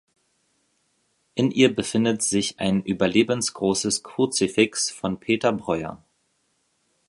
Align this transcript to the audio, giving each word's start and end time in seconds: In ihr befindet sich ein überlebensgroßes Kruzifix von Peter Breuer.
In 1.35 1.51
ihr 1.51 1.75
befindet 1.75 2.23
sich 2.23 2.59
ein 2.59 2.81
überlebensgroßes 2.81 4.01
Kruzifix 4.01 4.89
von 4.89 5.19
Peter 5.19 5.53
Breuer. 5.53 6.03